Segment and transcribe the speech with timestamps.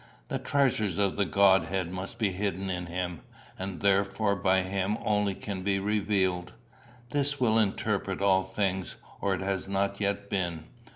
[0.29, 3.21] The treasures of the Godhead must be hidden in him,
[3.59, 6.53] and therefore by him only can be revealed.
[7.11, 10.63] This will interpret all things, or it has not yet been.